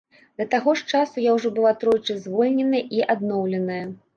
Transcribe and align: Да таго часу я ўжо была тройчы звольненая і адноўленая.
Да 0.41 0.45
таго 0.53 0.73
часу 0.91 1.21
я 1.25 1.35
ўжо 1.35 1.51
была 1.57 1.75
тройчы 1.83 2.17
звольненая 2.25 2.83
і 2.99 3.07
адноўленая. 3.17 3.83